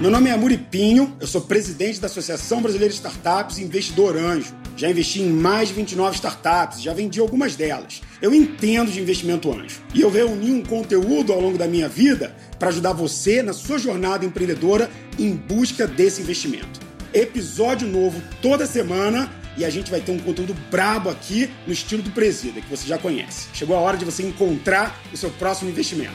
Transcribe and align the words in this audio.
Meu 0.00 0.12
nome 0.12 0.30
é 0.30 0.36
Muripinho, 0.36 1.16
eu 1.20 1.26
sou 1.26 1.40
presidente 1.40 1.98
da 1.98 2.06
Associação 2.06 2.62
Brasileira 2.62 2.92
de 2.92 2.94
Startups 2.94 3.58
e 3.58 3.64
investidor 3.64 4.16
anjo. 4.16 4.54
Já 4.76 4.88
investi 4.88 5.20
em 5.20 5.28
mais 5.28 5.70
de 5.70 5.74
29 5.74 6.14
startups, 6.14 6.80
já 6.80 6.94
vendi 6.94 7.18
algumas 7.18 7.56
delas. 7.56 8.00
Eu 8.22 8.32
entendo 8.32 8.92
de 8.92 9.00
investimento 9.00 9.52
anjo 9.52 9.80
e 9.92 10.00
eu 10.00 10.08
reuni 10.08 10.52
um 10.52 10.62
conteúdo 10.62 11.32
ao 11.32 11.40
longo 11.40 11.58
da 11.58 11.66
minha 11.66 11.88
vida 11.88 12.32
para 12.60 12.68
ajudar 12.68 12.92
você 12.92 13.42
na 13.42 13.52
sua 13.52 13.76
jornada 13.76 14.24
empreendedora 14.24 14.88
em 15.18 15.32
busca 15.32 15.84
desse 15.84 16.22
investimento. 16.22 16.78
Episódio 17.12 17.88
novo 17.88 18.22
toda 18.40 18.66
semana 18.66 19.28
e 19.56 19.64
a 19.64 19.70
gente 19.70 19.90
vai 19.90 20.00
ter 20.00 20.12
um 20.12 20.18
conteúdo 20.20 20.54
brabo 20.70 21.10
aqui 21.10 21.50
no 21.66 21.72
estilo 21.72 22.04
do 22.04 22.10
Presida, 22.12 22.60
que 22.60 22.70
você 22.70 22.86
já 22.86 22.98
conhece. 22.98 23.48
Chegou 23.52 23.76
a 23.76 23.80
hora 23.80 23.96
de 23.96 24.04
você 24.04 24.22
encontrar 24.22 24.96
o 25.12 25.16
seu 25.16 25.30
próximo 25.30 25.68
investimento. 25.68 26.14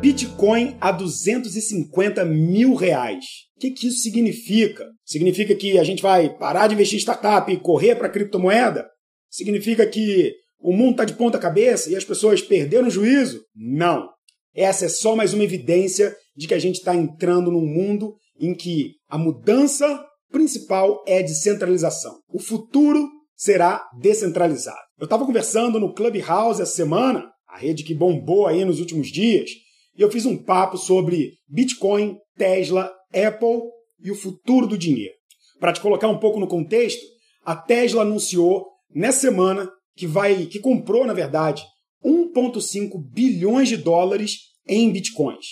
Bitcoin 0.00 0.76
a 0.80 0.92
250 0.92 2.24
mil 2.24 2.74
reais. 2.74 3.24
O 3.56 3.60
que, 3.60 3.72
que 3.72 3.88
isso 3.88 3.98
significa? 3.98 4.86
Significa 5.04 5.56
que 5.56 5.76
a 5.76 5.82
gente 5.82 6.00
vai 6.00 6.36
parar 6.38 6.68
de 6.68 6.74
investir 6.74 6.96
em 6.96 7.00
startup 7.00 7.52
e 7.52 7.58
correr 7.58 7.96
para 7.96 8.08
criptomoeda? 8.08 8.86
Significa 9.28 9.84
que 9.84 10.32
o 10.60 10.72
mundo 10.72 10.92
está 10.92 11.04
de 11.04 11.14
ponta 11.14 11.36
cabeça 11.36 11.90
e 11.90 11.96
as 11.96 12.04
pessoas 12.04 12.40
perderam 12.40 12.86
o 12.86 12.90
juízo? 12.90 13.42
Não. 13.56 14.08
Essa 14.54 14.86
é 14.86 14.88
só 14.88 15.16
mais 15.16 15.34
uma 15.34 15.42
evidência 15.42 16.14
de 16.36 16.46
que 16.46 16.54
a 16.54 16.58
gente 16.60 16.76
está 16.76 16.94
entrando 16.94 17.50
num 17.50 17.66
mundo 17.66 18.14
em 18.38 18.54
que 18.54 18.92
a 19.08 19.18
mudança 19.18 20.04
principal 20.30 21.02
é 21.08 21.24
descentralização. 21.24 22.20
O 22.32 22.40
futuro 22.40 23.08
será 23.34 23.84
descentralizado. 24.00 24.78
Eu 24.96 25.04
estava 25.04 25.26
conversando 25.26 25.80
no 25.80 25.92
Clubhouse 25.92 26.62
essa 26.62 26.76
semana, 26.76 27.28
a 27.48 27.58
rede 27.58 27.82
que 27.82 27.94
bombou 27.94 28.46
aí 28.46 28.64
nos 28.64 28.78
últimos 28.78 29.08
dias, 29.08 29.50
e 29.98 30.02
eu 30.02 30.10
fiz 30.10 30.24
um 30.24 30.36
papo 30.36 30.78
sobre 30.78 31.32
Bitcoin, 31.48 32.16
Tesla, 32.36 32.90
Apple 33.12 33.62
e 34.00 34.12
o 34.12 34.14
futuro 34.14 34.66
do 34.66 34.78
dinheiro. 34.78 35.12
Para 35.58 35.72
te 35.72 35.80
colocar 35.80 36.06
um 36.06 36.18
pouco 36.18 36.38
no 36.38 36.46
contexto, 36.46 37.04
a 37.44 37.56
Tesla 37.56 38.02
anunciou 38.02 38.64
nessa 38.94 39.22
semana 39.22 39.68
que 39.96 40.06
vai 40.06 40.46
que 40.46 40.60
comprou, 40.60 41.04
na 41.04 41.12
verdade, 41.12 41.64
1.5 42.04 42.92
bilhões 43.12 43.68
de 43.68 43.76
dólares 43.76 44.38
em 44.68 44.92
bitcoins. 44.92 45.46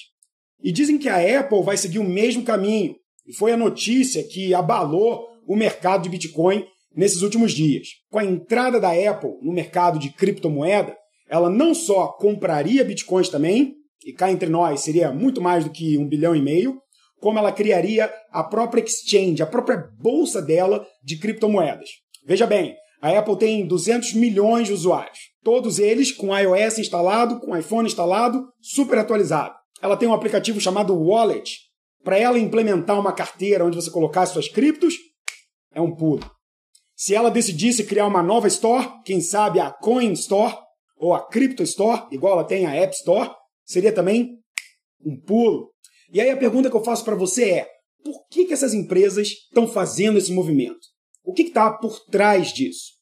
E 0.62 0.70
dizem 0.70 0.96
que 0.96 1.08
a 1.08 1.40
Apple 1.40 1.62
vai 1.62 1.76
seguir 1.76 1.98
o 1.98 2.08
mesmo 2.08 2.44
caminho. 2.44 2.94
E 3.26 3.32
foi 3.32 3.52
a 3.52 3.56
notícia 3.56 4.22
que 4.22 4.54
abalou 4.54 5.26
o 5.46 5.56
mercado 5.56 6.04
de 6.04 6.08
Bitcoin 6.08 6.64
nesses 6.94 7.22
últimos 7.22 7.52
dias. 7.52 7.88
Com 8.10 8.20
a 8.20 8.24
entrada 8.24 8.80
da 8.80 8.90
Apple 8.90 9.32
no 9.42 9.52
mercado 9.52 9.98
de 9.98 10.10
criptomoeda, 10.10 10.96
ela 11.28 11.50
não 11.50 11.74
só 11.74 12.08
compraria 12.08 12.84
bitcoins 12.84 13.28
também, 13.28 13.74
e 14.04 14.12
cá 14.12 14.30
entre 14.30 14.48
nós 14.48 14.80
seria 14.80 15.12
muito 15.12 15.40
mais 15.40 15.64
do 15.64 15.70
que 15.70 15.98
um 15.98 16.08
bilhão 16.08 16.34
e 16.34 16.42
meio, 16.42 16.80
como 17.20 17.38
ela 17.38 17.52
criaria 17.52 18.12
a 18.30 18.44
própria 18.44 18.82
exchange, 18.82 19.42
a 19.42 19.46
própria 19.46 19.88
bolsa 19.98 20.40
dela 20.42 20.86
de 21.02 21.18
criptomoedas. 21.18 21.88
Veja 22.24 22.46
bem, 22.46 22.74
a 23.00 23.10
Apple 23.18 23.38
tem 23.38 23.66
200 23.66 24.14
milhões 24.14 24.68
de 24.68 24.72
usuários, 24.72 25.18
todos 25.42 25.78
eles 25.78 26.12
com 26.12 26.36
iOS 26.36 26.78
instalado, 26.78 27.40
com 27.40 27.56
iPhone 27.56 27.86
instalado, 27.86 28.44
super 28.60 28.98
atualizado. 28.98 29.54
Ela 29.80 29.96
tem 29.96 30.08
um 30.08 30.14
aplicativo 30.14 30.60
chamado 30.60 30.96
Wallet. 30.96 31.60
Para 32.02 32.18
ela 32.18 32.38
implementar 32.38 32.98
uma 32.98 33.12
carteira 33.12 33.64
onde 33.64 33.76
você 33.76 33.90
colocar 33.90 34.26
suas 34.26 34.48
criptos, 34.48 34.94
é 35.74 35.80
um 35.80 35.94
pulo. 35.94 36.24
Se 36.94 37.14
ela 37.14 37.30
decidisse 37.30 37.84
criar 37.84 38.06
uma 38.06 38.22
nova 38.22 38.48
store, 38.48 38.88
quem 39.04 39.20
sabe 39.20 39.60
a 39.60 39.70
Coin 39.70 40.12
Store 40.12 40.56
ou 40.96 41.12
a 41.12 41.26
Crypto 41.26 41.62
Store, 41.62 42.06
igual 42.10 42.34
ela 42.34 42.44
tem 42.44 42.64
a 42.64 42.74
App 42.74 42.94
Store, 42.94 43.30
seria 43.66 43.92
também 43.92 44.38
um 45.04 45.20
pulo. 45.20 45.70
E 46.12 46.20
aí 46.20 46.30
a 46.30 46.36
pergunta 46.36 46.70
que 46.70 46.76
eu 46.76 46.84
faço 46.84 47.04
para 47.04 47.16
você 47.16 47.50
é: 47.50 47.68
por 48.02 48.26
que, 48.28 48.44
que 48.46 48.52
essas 48.52 48.72
empresas 48.72 49.28
estão 49.28 49.66
fazendo 49.66 50.16
esse 50.16 50.32
movimento? 50.32 50.78
O 51.24 51.32
que 51.32 51.42
está 51.42 51.70
por 51.72 51.98
trás 52.06 52.52
disso? 52.52 52.92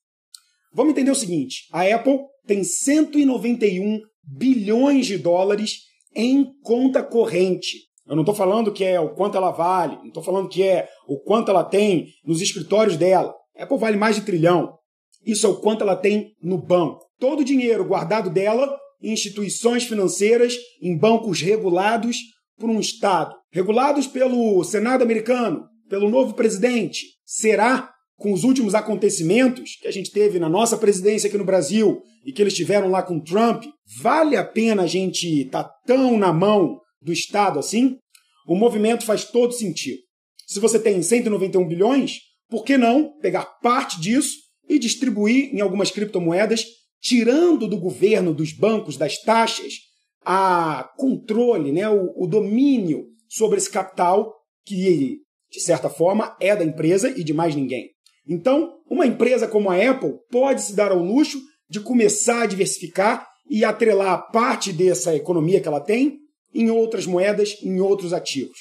Vamos 0.73 0.93
entender 0.93 1.11
o 1.11 1.15
seguinte: 1.15 1.69
a 1.71 1.83
Apple 1.83 2.19
tem 2.47 2.65
191 2.65 4.01
bilhões 4.23 5.07
de 5.07 5.19
dólares 5.19 5.81
em 6.15 6.47
conta 6.63 7.03
corrente. 7.03 7.79
Eu 8.07 8.15
não 8.15 8.23
estou 8.23 8.35
falando 8.35 8.73
que 8.73 8.85
é 8.85 9.01
o 9.01 9.15
quanto 9.15 9.37
ela 9.37 9.51
vale, 9.51 9.97
não 9.97 10.09
estou 10.09 10.23
falando 10.23 10.49
que 10.49 10.63
é 10.63 10.89
o 11.07 11.19
quanto 11.19 11.51
ela 11.51 11.65
tem 11.65 12.07
nos 12.25 12.41
escritórios 12.41 12.97
dela. 12.97 13.35
A 13.57 13.65
Apple 13.65 13.79
vale 13.79 13.97
mais 13.97 14.17
de 14.17 14.23
trilhão. 14.23 14.77
Isso 15.25 15.47
é 15.47 15.51
o 15.51 15.57
quanto 15.57 15.83
ela 15.83 15.97
tem 15.97 16.35
no 16.43 16.59
banco. 16.59 17.01
Todo 17.19 17.41
o 17.41 17.45
dinheiro 17.45 17.85
guardado 17.85 18.29
dela 18.29 18.79
instituições 19.13 19.85
financeiras, 19.85 20.57
em 20.81 20.97
bancos 20.97 21.41
regulados 21.41 22.17
por 22.59 22.71
um 22.71 22.81
Estado, 22.81 23.35
regulados 23.53 24.07
pelo 24.07 24.63
Senado 24.65 25.03
americano, 25.03 25.65
pelo 25.89 26.09
novo 26.09 26.35
presidente. 26.35 27.07
Será 27.25 27.91
com 28.17 28.33
os 28.33 28.45
últimos 28.45 28.75
acontecimentos 28.75 29.77
que 29.81 29.89
a 29.89 29.91
gente 29.91 30.11
teve 30.11 30.39
na 30.39 30.49
nossa 30.49 30.77
presidência 30.77 31.29
aqui 31.29 31.37
no 31.37 31.45
Brasil 31.45 32.01
e 32.25 32.33
que 32.33 32.41
eles 32.41 32.55
tiveram 32.55 32.89
lá 32.89 33.03
com 33.03 33.21
Trump, 33.21 33.65
vale 34.01 34.37
a 34.37 34.45
pena 34.45 34.83
a 34.83 34.87
gente 34.87 35.43
estar 35.43 35.65
tá 35.65 35.71
tão 35.87 36.17
na 36.17 36.33
mão 36.33 36.79
do 37.03 37.13
Estado 37.13 37.59
assim? 37.59 37.99
O 38.47 38.55
movimento 38.55 39.05
faz 39.05 39.25
todo 39.25 39.53
sentido. 39.53 39.99
Se 40.47 40.61
você 40.61 40.79
tem 40.79 41.03
191 41.03 41.67
bilhões, 41.67 42.19
por 42.49 42.65
que 42.65 42.77
não 42.77 43.13
pegar 43.21 43.45
parte 43.63 44.01
disso 44.01 44.37
e 44.69 44.79
distribuir 44.79 45.55
em 45.55 45.61
algumas 45.61 45.91
criptomoedas, 45.91 46.65
tirando 47.05 47.69
do 47.69 47.77
governo, 47.77 48.33
dos 48.33 48.53
bancos, 48.53 48.97
das 48.97 49.21
taxas, 49.21 49.75
a 50.25 50.89
controle, 50.97 51.71
né, 51.71 51.87
o, 51.87 52.15
o 52.17 52.27
domínio 52.27 53.05
sobre 53.29 53.59
esse 53.59 53.71
capital 53.71 54.35
que, 54.65 55.19
de 55.53 55.61
certa 55.61 55.91
forma, 55.91 56.35
é 56.41 56.57
da 56.57 56.65
empresa 56.65 57.11
e 57.11 57.23
de 57.23 57.35
mais 57.35 57.55
ninguém. 57.55 57.91
Então, 58.27 58.79
uma 58.91 59.07
empresa 59.07 59.47
como 59.47 59.71
a 59.71 59.77
Apple 59.77 60.15
pode 60.31 60.63
se 60.63 60.75
dar 60.75 60.93
ao 60.93 60.99
luxo 60.99 61.39
de 61.69 61.79
começar 61.79 62.43
a 62.43 62.47
diversificar 62.47 63.29
e 63.51 63.67
atrelar 63.67 64.31
parte 64.33 64.73
dessa 64.73 65.15
economia 65.15 65.61
que 65.61 65.69
ela 65.69 65.81
tem 65.81 66.19
em 66.55 66.71
outras 66.71 67.05
moedas, 67.05 67.59
em 67.63 67.81
outros 67.81 68.15
ativos. 68.15 68.57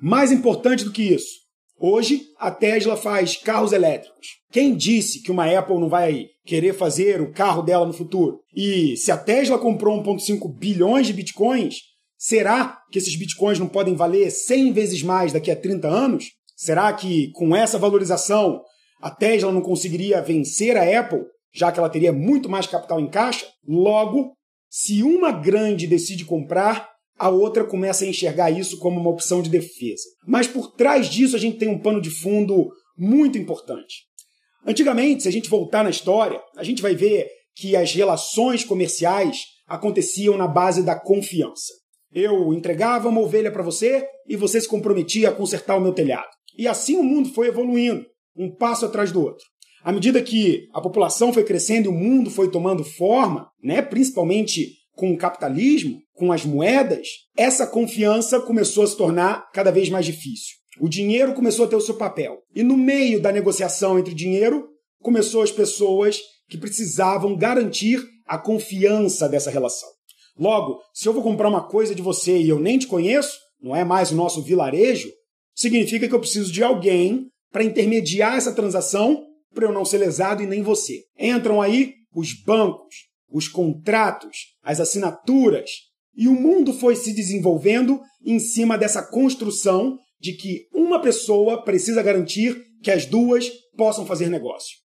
Mais 0.00 0.32
importante 0.32 0.82
do 0.82 0.92
que 0.92 1.02
isso, 1.02 1.45
hoje 1.78 2.22
a 2.38 2.50
Tesla 2.50 2.96
faz 2.96 3.36
carros 3.36 3.72
elétricos. 3.72 4.28
Quem 4.50 4.74
disse 4.74 5.22
que 5.22 5.30
uma 5.30 5.46
Apple 5.46 5.78
não 5.78 5.88
vai 5.88 6.26
querer 6.44 6.74
fazer 6.74 7.20
o 7.20 7.32
carro 7.32 7.62
dela 7.62 7.86
no 7.86 7.92
futuro? 7.92 8.40
E 8.54 8.96
se 8.96 9.10
a 9.12 9.16
Tesla 9.16 9.58
comprou 9.58 10.02
1,5 10.02 10.52
bilhões 10.56 11.06
de 11.06 11.12
bitcoins, 11.12 11.80
será 12.16 12.78
que 12.90 12.98
esses 12.98 13.16
bitcoins 13.16 13.58
não 13.58 13.68
podem 13.68 13.94
valer 13.94 14.30
100 14.30 14.72
vezes 14.72 15.02
mais 15.02 15.32
daqui 15.32 15.50
a 15.50 15.56
30 15.56 15.88
anos? 15.88 16.26
Será 16.56 16.92
que 16.92 17.30
com 17.32 17.54
essa 17.54 17.78
valorização 17.78 18.62
a 19.00 19.10
Tesla 19.10 19.52
não 19.52 19.60
conseguiria 19.60 20.22
vencer 20.22 20.76
a 20.76 21.00
Apple, 21.00 21.20
já 21.52 21.70
que 21.70 21.78
ela 21.78 21.90
teria 21.90 22.12
muito 22.12 22.48
mais 22.48 22.66
capital 22.66 22.98
em 22.98 23.08
caixa? 23.08 23.46
Logo, 23.66 24.32
se 24.70 25.02
uma 25.02 25.32
grande 25.32 25.86
decide 25.86 26.24
comprar, 26.24 26.95
a 27.18 27.28
outra 27.28 27.64
começa 27.64 28.04
a 28.04 28.08
enxergar 28.08 28.50
isso 28.50 28.78
como 28.78 29.00
uma 29.00 29.10
opção 29.10 29.42
de 29.42 29.50
defesa. 29.50 30.04
Mas 30.26 30.46
por 30.46 30.72
trás 30.72 31.08
disso 31.08 31.36
a 31.36 31.38
gente 31.38 31.58
tem 31.58 31.68
um 31.68 31.78
pano 31.78 32.00
de 32.00 32.10
fundo 32.10 32.68
muito 32.96 33.38
importante. 33.38 34.04
Antigamente, 34.66 35.22
se 35.22 35.28
a 35.28 35.32
gente 35.32 35.48
voltar 35.48 35.84
na 35.84 35.90
história, 35.90 36.40
a 36.56 36.64
gente 36.64 36.82
vai 36.82 36.94
ver 36.94 37.28
que 37.54 37.76
as 37.76 37.92
relações 37.92 38.64
comerciais 38.64 39.44
aconteciam 39.66 40.36
na 40.36 40.46
base 40.46 40.82
da 40.82 40.98
confiança. 40.98 41.72
Eu 42.12 42.52
entregava 42.52 43.08
uma 43.08 43.20
ovelha 43.20 43.50
para 43.50 43.62
você 43.62 44.06
e 44.28 44.36
você 44.36 44.60
se 44.60 44.68
comprometia 44.68 45.28
a 45.28 45.32
consertar 45.32 45.76
o 45.76 45.80
meu 45.80 45.92
telhado. 45.92 46.28
E 46.56 46.66
assim 46.66 46.96
o 46.96 47.02
mundo 47.02 47.28
foi 47.30 47.48
evoluindo 47.48 48.04
um 48.36 48.54
passo 48.54 48.86
atrás 48.86 49.12
do 49.12 49.22
outro. 49.22 49.44
À 49.82 49.92
medida 49.92 50.22
que 50.22 50.66
a 50.72 50.80
população 50.80 51.32
foi 51.32 51.44
crescendo 51.44 51.86
e 51.86 51.88
o 51.88 51.92
mundo 51.92 52.30
foi 52.30 52.50
tomando 52.50 52.82
forma, 52.82 53.48
né, 53.62 53.80
principalmente 53.80 54.72
com 54.96 55.12
o 55.12 55.18
capitalismo, 55.18 56.00
com 56.14 56.32
as 56.32 56.44
moedas, 56.44 57.06
essa 57.36 57.66
confiança 57.66 58.40
começou 58.40 58.82
a 58.82 58.86
se 58.86 58.96
tornar 58.96 59.50
cada 59.52 59.70
vez 59.70 59.88
mais 59.90 60.06
difícil. 60.06 60.56
O 60.80 60.88
dinheiro 60.88 61.34
começou 61.34 61.66
a 61.66 61.68
ter 61.68 61.76
o 61.76 61.80
seu 61.80 61.94
papel. 61.94 62.38
E 62.54 62.62
no 62.62 62.76
meio 62.76 63.20
da 63.20 63.30
negociação 63.30 63.98
entre 63.98 64.14
dinheiro, 64.14 64.66
começou 65.00 65.42
as 65.42 65.52
pessoas 65.52 66.18
que 66.48 66.58
precisavam 66.58 67.36
garantir 67.36 68.02
a 68.26 68.38
confiança 68.38 69.28
dessa 69.28 69.50
relação. 69.50 69.88
Logo, 70.38 70.80
se 70.92 71.08
eu 71.08 71.12
vou 71.12 71.22
comprar 71.22 71.48
uma 71.48 71.66
coisa 71.66 71.94
de 71.94 72.02
você 72.02 72.38
e 72.38 72.48
eu 72.48 72.58
nem 72.58 72.78
te 72.78 72.86
conheço, 72.86 73.38
não 73.60 73.74
é 73.74 73.84
mais 73.84 74.10
o 74.10 74.16
nosso 74.16 74.42
vilarejo, 74.42 75.10
significa 75.54 76.08
que 76.08 76.14
eu 76.14 76.20
preciso 76.20 76.52
de 76.52 76.62
alguém 76.62 77.26
para 77.50 77.64
intermediar 77.64 78.36
essa 78.36 78.52
transação 78.52 79.24
para 79.54 79.64
eu 79.64 79.72
não 79.72 79.84
ser 79.84 79.98
lesado 79.98 80.42
e 80.42 80.46
nem 80.46 80.62
você. 80.62 81.04
Entram 81.18 81.62
aí 81.62 81.94
os 82.14 82.34
bancos, 82.34 82.94
os 83.30 83.48
contratos, 83.48 84.36
as 84.66 84.80
assinaturas, 84.80 85.70
e 86.16 86.26
o 86.26 86.34
mundo 86.34 86.72
foi 86.72 86.96
se 86.96 87.14
desenvolvendo 87.14 88.00
em 88.24 88.38
cima 88.40 88.76
dessa 88.76 89.00
construção 89.00 89.96
de 90.20 90.32
que 90.32 90.66
uma 90.74 91.00
pessoa 91.00 91.62
precisa 91.62 92.02
garantir 92.02 92.60
que 92.82 92.90
as 92.90 93.06
duas 93.06 93.48
possam 93.76 94.04
fazer 94.04 94.28
negócio. 94.28 94.76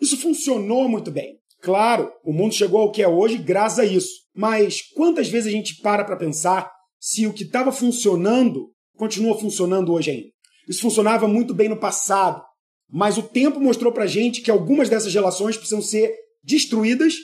Isso 0.00 0.16
funcionou 0.16 0.88
muito 0.88 1.10
bem. 1.10 1.34
Claro, 1.60 2.12
o 2.24 2.32
mundo 2.32 2.54
chegou 2.54 2.80
ao 2.80 2.92
que 2.92 3.02
é 3.02 3.08
hoje 3.08 3.38
graças 3.38 3.78
a 3.80 3.84
isso. 3.84 4.12
Mas 4.36 4.82
quantas 4.94 5.28
vezes 5.28 5.48
a 5.48 5.56
gente 5.56 5.80
para 5.80 6.04
para 6.04 6.16
pensar 6.16 6.70
se 7.00 7.26
o 7.26 7.32
que 7.32 7.42
estava 7.42 7.72
funcionando 7.72 8.70
continua 8.96 9.36
funcionando 9.36 9.92
hoje 9.92 10.10
ainda. 10.10 10.28
Isso 10.68 10.82
funcionava 10.82 11.26
muito 11.26 11.52
bem 11.52 11.68
no 11.68 11.78
passado, 11.78 12.42
mas 12.88 13.18
o 13.18 13.22
tempo 13.22 13.60
mostrou 13.60 13.92
para 13.92 14.06
gente 14.06 14.40
que 14.40 14.50
algumas 14.50 14.88
dessas 14.88 15.12
relações 15.12 15.56
precisam 15.56 15.82
ser 15.82 16.14
destruídas 16.42 17.16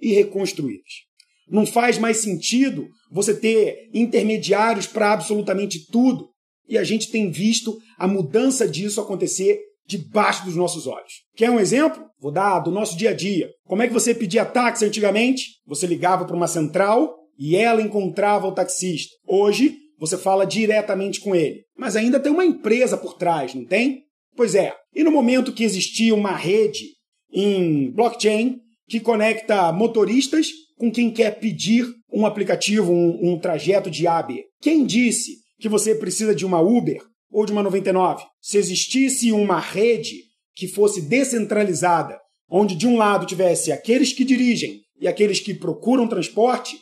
e 0.00 0.12
reconstruídas. 0.12 1.07
Não 1.50 1.66
faz 1.66 1.98
mais 1.98 2.18
sentido 2.18 2.88
você 3.10 3.34
ter 3.34 3.88
intermediários 3.92 4.86
para 4.86 5.12
absolutamente 5.12 5.86
tudo. 5.90 6.28
E 6.68 6.76
a 6.76 6.84
gente 6.84 7.10
tem 7.10 7.30
visto 7.30 7.76
a 7.98 8.06
mudança 8.06 8.68
disso 8.68 9.00
acontecer 9.00 9.58
debaixo 9.86 10.44
dos 10.44 10.54
nossos 10.54 10.86
olhos. 10.86 11.12
Quer 11.34 11.50
um 11.50 11.58
exemplo? 11.58 12.04
Vou 12.20 12.30
dar 12.30 12.58
do 12.60 12.70
nosso 12.70 12.96
dia 12.96 13.10
a 13.10 13.14
dia. 13.14 13.48
Como 13.66 13.82
é 13.82 13.88
que 13.88 13.94
você 13.94 14.14
pedia 14.14 14.44
táxi 14.44 14.84
antigamente? 14.84 15.44
Você 15.66 15.86
ligava 15.86 16.26
para 16.26 16.36
uma 16.36 16.46
central 16.46 17.16
e 17.38 17.56
ela 17.56 17.80
encontrava 17.80 18.46
o 18.46 18.52
taxista. 18.52 19.14
Hoje, 19.26 19.76
você 19.98 20.18
fala 20.18 20.44
diretamente 20.44 21.20
com 21.20 21.34
ele. 21.34 21.62
Mas 21.76 21.96
ainda 21.96 22.20
tem 22.20 22.30
uma 22.30 22.44
empresa 22.44 22.98
por 22.98 23.14
trás, 23.14 23.54
não 23.54 23.64
tem? 23.64 24.02
Pois 24.36 24.54
é. 24.54 24.74
E 24.94 25.02
no 25.02 25.10
momento 25.10 25.52
que 25.52 25.64
existia 25.64 26.14
uma 26.14 26.36
rede 26.36 26.84
em 27.32 27.90
blockchain 27.90 28.58
que 28.88 29.00
conecta 29.00 29.72
motoristas 29.72 30.48
com 30.78 30.90
quem 30.90 31.10
quer 31.10 31.38
pedir 31.38 31.86
um 32.12 32.24
aplicativo, 32.24 32.92
um, 32.92 33.32
um 33.32 33.38
trajeto 33.38 33.90
de 33.90 34.06
AB. 34.06 34.44
Quem 34.60 34.86
disse 34.86 35.38
que 35.58 35.68
você 35.68 35.94
precisa 35.94 36.34
de 36.34 36.46
uma 36.46 36.60
Uber 36.60 37.02
ou 37.30 37.44
de 37.44 37.52
uma 37.52 37.62
99? 37.62 38.24
Se 38.40 38.56
existisse 38.56 39.32
uma 39.32 39.58
rede 39.58 40.22
que 40.54 40.68
fosse 40.68 41.02
descentralizada, 41.02 42.18
onde 42.48 42.74
de 42.74 42.86
um 42.86 42.96
lado 42.96 43.26
tivesse 43.26 43.70
aqueles 43.70 44.12
que 44.12 44.24
dirigem 44.24 44.80
e 45.00 45.06
aqueles 45.06 45.40
que 45.40 45.52
procuram 45.52 46.08
transporte, 46.08 46.76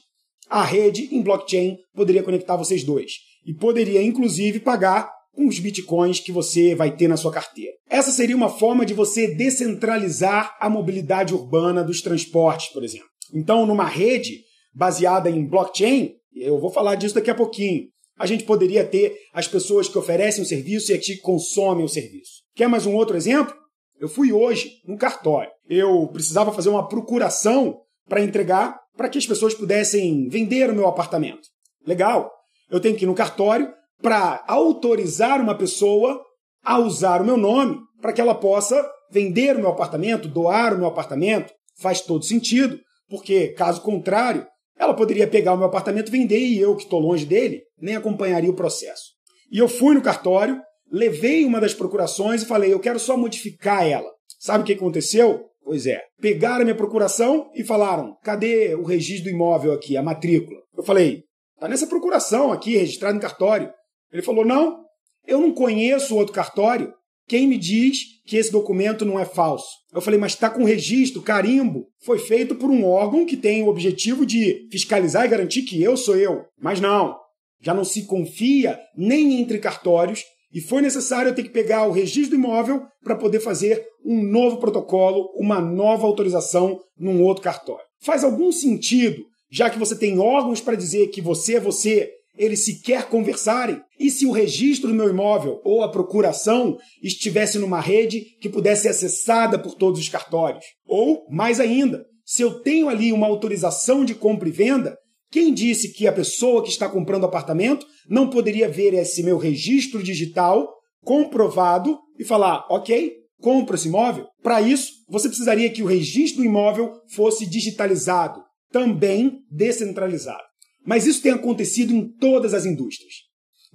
a 0.48 0.62
rede 0.62 1.08
em 1.12 1.22
blockchain 1.22 1.76
poderia 1.94 2.22
conectar 2.22 2.56
vocês 2.56 2.84
dois 2.84 3.12
e 3.44 3.52
poderia 3.52 4.02
inclusive 4.02 4.60
pagar 4.60 5.10
com 5.34 5.46
os 5.46 5.58
bitcoins 5.58 6.20
que 6.20 6.32
você 6.32 6.75
vai 6.75 6.96
ter 6.96 7.08
na 7.08 7.16
sua 7.16 7.32
carteira. 7.32 7.72
Essa 7.90 8.10
seria 8.10 8.37
uma 8.37 8.48
forma 8.48 8.87
de 8.87 8.94
você 8.94 9.34
descentralizar 9.34 10.56
a 10.58 10.70
mobilidade 10.70 11.34
urbana 11.34 11.84
dos 11.84 12.00
transportes, 12.00 12.69
por 12.72 12.82
exemplo. 12.82 13.08
Então, 13.34 13.67
numa 13.67 13.87
rede 13.87 14.43
baseada 14.75 15.31
em 15.31 15.46
blockchain, 15.46 16.14
eu 16.34 16.61
vou 16.61 16.70
falar 16.70 16.94
disso 16.94 17.14
daqui 17.14 17.31
a 17.31 17.34
pouquinho, 17.34 17.84
a 18.19 18.26
gente 18.26 18.44
poderia 18.44 18.84
ter 18.84 19.17
as 19.32 19.46
pessoas 19.46 19.88
que 19.88 19.99
oferecem 19.99 20.43
o 20.43 20.46
serviço 20.46 20.90
e 20.90 20.96
as 20.96 21.05
que 21.05 21.19
consomem 21.19 21.84
o 21.84 21.88
serviço. 21.88 22.43
Quer 22.55 22.69
mais 22.69 22.87
um 22.87 22.94
outro 22.94 23.17
exemplo? 23.17 23.55
Eu 23.99 24.08
fui 24.08 24.32
hoje 24.32 24.70
no 24.87 24.96
cartório. 24.96 25.50
Eu 25.69 26.06
precisava 26.08 26.52
fazer 26.52 26.69
uma 26.69 26.88
procuração 26.88 27.78
para 28.08 28.23
entregar 28.23 28.78
para 28.96 29.08
que 29.08 29.19
as 29.19 29.26
pessoas 29.26 29.55
pudessem 29.55 30.29
vender 30.29 30.70
o 30.70 30.75
meu 30.75 30.87
apartamento. 30.87 31.49
Legal. 31.87 32.31
Eu 32.70 32.81
tenho 32.81 32.96
que 32.96 33.05
ir 33.05 33.06
no 33.06 33.14
cartório 33.14 33.72
para 34.02 34.44
autorizar 34.49 35.40
uma 35.40 35.56
pessoa 35.56 36.22
a 36.64 36.79
usar 36.79 37.22
o 37.22 37.25
meu 37.25 37.37
nome 37.37 37.79
para 38.00 38.12
que 38.12 38.20
ela 38.20 38.34
possa 38.34 38.84
vender 39.11 39.56
o 39.56 39.61
meu 39.61 39.70
apartamento, 39.70 40.29
doar 40.29 40.75
o 40.75 40.79
meu 40.79 40.87
apartamento. 40.87 41.52
Faz 41.79 42.00
todo 42.00 42.25
sentido. 42.25 42.79
Porque, 43.08 43.49
caso 43.49 43.82
contrário, 43.82 44.47
ela 44.79 44.94
poderia 44.94 45.26
pegar 45.26 45.55
o 45.55 45.56
meu 45.56 45.67
apartamento, 45.67 46.11
vender 46.11 46.38
e 46.38 46.58
eu, 46.58 46.76
que 46.76 46.82
estou 46.82 47.00
longe 47.00 47.25
dele, 47.25 47.62
nem 47.81 47.97
acompanharia 47.97 48.50
o 48.50 48.56
processo. 48.56 49.12
E 49.50 49.58
eu 49.58 49.69
fui 49.69 49.94
no 49.94 50.03
cartório, 50.03 50.61
levei 50.91 51.44
uma 51.44 51.61
das 51.61 51.75
procurações 51.75 52.43
e 52.43 52.47
falei: 52.47 52.73
eu 52.73 52.81
quero 52.81 52.99
só 52.99 53.17
modificar 53.17 53.87
ela. 53.87 54.11
Sabe 54.38 54.62
o 54.62 54.67
que 54.67 54.75
aconteceu? 54.75 55.47
Pois 55.64 55.87
é, 55.87 56.00
pegaram 56.20 56.61
a 56.61 56.64
minha 56.64 56.76
procuração 56.76 57.50
e 57.55 57.64
falaram: 57.64 58.17
cadê 58.23 58.75
o 58.75 58.85
registro 58.85 59.25
do 59.25 59.35
imóvel 59.35 59.73
aqui, 59.73 59.97
a 59.97 60.03
matrícula? 60.03 60.61
Eu 60.76 60.82
falei: 60.82 61.23
tá 61.58 61.69
nessa 61.69 61.87
procuração 61.87 62.53
aqui, 62.53 62.76
registrado 62.76 63.17
em 63.17 63.20
cartório. 63.20 63.70
Ele 64.12 64.23
falou: 64.23 64.44
não, 64.44 64.85
eu 65.26 65.41
não 65.41 65.53
conheço 65.53 66.17
outro 66.17 66.35
cartório. 66.35 66.93
Quem 67.28 67.46
me 67.46 67.58
diz 67.58 67.99
que 68.25 68.37
esse 68.37 68.52
documento 68.52 69.05
não 69.05 69.19
é 69.19 69.25
falso? 69.25 69.67
Eu 69.93 70.00
falei, 70.00 70.19
mas 70.19 70.32
está 70.32 70.49
com 70.49 70.64
registro, 70.64 71.23
carimbo. 71.23 71.87
Foi 72.05 72.19
feito 72.19 72.55
por 72.55 72.70
um 72.70 72.84
órgão 72.84 73.26
que 73.26 73.37
tem 73.37 73.62
o 73.62 73.69
objetivo 73.69 74.25
de 74.25 74.69
fiscalizar 74.70 75.25
e 75.25 75.28
garantir 75.28 75.62
que 75.62 75.82
eu 75.82 75.96
sou 75.96 76.17
eu. 76.17 76.44
Mas 76.61 76.81
não, 76.81 77.17
já 77.61 77.75
não 77.75 77.84
se 77.84 78.06
confia 78.06 78.78
nem 78.96 79.40
entre 79.40 79.58
cartórios 79.58 80.23
e 80.52 80.61
foi 80.61 80.81
necessário 80.81 81.31
eu 81.31 81.34
ter 81.34 81.43
que 81.43 81.50
pegar 81.50 81.87
o 81.87 81.93
registro 81.93 82.31
do 82.31 82.37
imóvel 82.37 82.82
para 83.02 83.17
poder 83.17 83.40
fazer 83.40 83.84
um 84.05 84.22
novo 84.22 84.58
protocolo, 84.58 85.31
uma 85.34 85.61
nova 85.61 86.06
autorização 86.06 86.81
num 86.96 87.22
outro 87.22 87.43
cartório. 87.43 87.84
Faz 88.00 88.22
algum 88.22 88.52
sentido, 88.52 89.22
já 89.50 89.69
que 89.69 89.79
você 89.79 89.96
tem 89.96 90.19
órgãos 90.19 90.61
para 90.61 90.76
dizer 90.76 91.08
que 91.08 91.20
você 91.20 91.56
é 91.56 91.61
você 91.61 92.11
eles 92.38 92.65
sequer 92.65 93.09
conversarem? 93.09 93.81
E 93.99 94.11
se 94.11 94.27
o 94.27 94.33
registro 94.33 94.88
do 94.88 94.94
meu 94.94 95.09
imóvel 95.09 95.61
ou 95.65 95.83
a 95.83 95.91
procuração 95.91 96.77
estivesse 97.03 97.59
numa 97.59 97.81
rede 97.81 98.23
que 98.41 98.49
pudesse 98.49 98.83
ser 98.83 98.88
acessada 98.88 99.59
por 99.59 99.75
todos 99.75 100.00
os 100.00 100.09
cartórios? 100.09 100.65
Ou, 100.87 101.27
mais 101.31 101.61
ainda, 101.61 102.05
se 102.25 102.43
eu 102.43 102.61
tenho 102.61 102.88
ali 102.88 103.12
uma 103.12 103.27
autorização 103.27 104.05
de 104.05 104.15
compra 104.15 104.49
e 104.49 104.53
venda, 104.53 104.97
quem 105.31 105.53
disse 105.53 105.93
que 105.93 106.06
a 106.06 106.12
pessoa 106.12 106.62
que 106.62 106.69
está 106.69 106.88
comprando 106.88 107.27
apartamento 107.27 107.87
não 108.09 108.31
poderia 108.31 108.69
ver 108.69 108.94
esse 108.94 109.23
meu 109.23 109.39
registro 109.39 110.03
digital 110.03 110.73
comprovado 111.05 111.99
e 112.19 112.25
falar, 112.25 112.67
ok, 112.71 113.12
compra 113.41 113.77
esse 113.77 113.89
imóvel? 113.89 114.27
Para 114.43 114.61
isso, 114.61 114.93
você 115.09 115.29
precisaria 115.29 115.71
que 115.71 115.82
o 115.82 115.87
registro 115.87 116.43
do 116.43 116.49
imóvel 116.49 116.93
fosse 117.15 117.47
digitalizado, 117.47 118.43
também 118.71 119.41
descentralizado. 119.50 120.43
Mas 120.87 121.06
isso 121.06 121.21
tem 121.21 121.33
acontecido 121.33 121.93
em 121.93 122.09
todas 122.09 122.55
as 122.55 122.65
indústrias. 122.65 123.15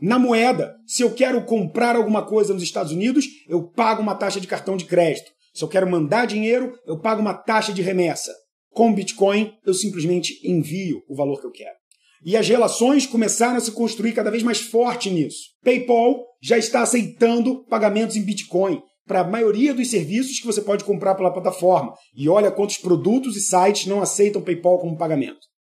Na 0.02 0.18
moeda, 0.18 0.74
se 0.88 1.04
eu 1.04 1.14
quero 1.14 1.44
comprar 1.44 1.96
alguma 1.96 2.26
coisa 2.26 2.54
nos 2.54 2.64
Estados 2.64 2.92
Unidos, 2.92 3.26
eu 3.48 3.68
pago 3.68 4.02
uma 4.02 4.16
taxa 4.16 4.40
de 4.40 4.48
cartão 4.48 4.76
de 4.76 4.86
crédito. 4.86 5.30
Se 5.54 5.64
eu 5.64 5.68
quero 5.68 5.90
mandar 5.90 6.26
dinheiro, 6.26 6.74
eu 6.88 7.00
pago 7.00 7.22
uma 7.22 7.34
taxa 7.34 7.74
de 7.74 7.82
remessa. 7.82 8.34
Com 8.72 8.94
Bitcoin, 8.94 9.52
eu 9.66 9.74
simplesmente 9.74 10.40
envio 10.44 11.04
o 11.08 11.16
valor 11.16 11.40
que 11.40 11.46
eu 11.46 11.52
quero. 11.52 11.76
E 12.24 12.38
as 12.38 12.48
relações 12.48 13.06
começaram 13.06 13.58
a 13.58 13.60
se 13.60 13.72
construir 13.72 14.14
cada 14.14 14.32
vez 14.32 14.42
mais 14.44 14.62
forte 14.62 15.10
nisso. 15.10 15.50
PayPal 15.64 16.24
já 16.42 16.58
está 16.58 16.82
aceitando 16.82 17.66
pagamentos 17.66 18.16
em 18.16 18.24
Bitcoin 18.24 18.82
para 19.06 19.22
a 19.22 19.28
maioria 19.28 19.74
dos 19.74 19.90
serviços 19.90 20.40
que 20.40 20.46
você 20.46 20.62
pode 20.62 20.84
comprar 20.84 21.16
pela 21.16 21.34
plataforma. 21.34 21.94
E 22.16 22.30
olha 22.30 22.52
quantos 22.52 22.78
produtos 22.78 23.36
e 23.36 23.42
sites 23.42 23.88
não 23.88 24.02
aceitam 24.02 24.42
PayPal 24.42 24.80
como 24.80 24.98
pagamento. 24.98 25.51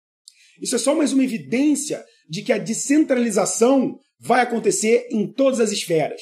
Isso 0.61 0.75
é 0.75 0.79
só 0.79 0.95
mais 0.95 1.11
uma 1.11 1.23
evidência 1.23 2.05
de 2.29 2.43
que 2.43 2.53
a 2.53 2.57
descentralização 2.59 3.97
vai 4.19 4.41
acontecer 4.41 5.07
em 5.11 5.25
todas 5.27 5.59
as 5.59 5.71
esferas. 5.71 6.21